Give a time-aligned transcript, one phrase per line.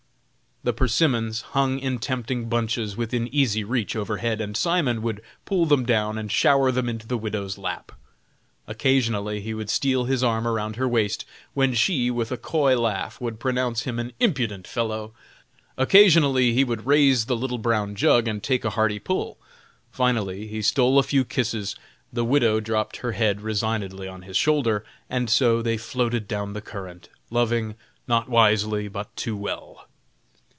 [0.63, 5.87] The persimmons hung in tempting bunches within easy reach overhead, and Simon would pull them
[5.87, 7.91] down and shower them into the widow's lap.
[8.67, 11.25] Occasionally he would steal his arm around her waist,
[11.55, 15.13] when she, with a coy laugh, would pronounce him an "impudent fellow."
[15.79, 19.39] Occasionally he would raise the little brown jug and take a hearty pull;
[19.89, 21.75] finally he stole a few kisses,
[22.13, 26.61] the widow dropped her head resignedly on his shoulder, and so they floated down the
[26.61, 27.73] current, loving
[28.07, 29.87] "not wisely, but too well."